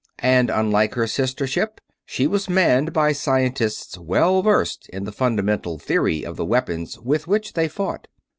[0.25, 5.77] And, unlike her sister ship, she was manned by scientists well versed in the fundamental
[5.77, 8.07] theory of the weapons with which they fought.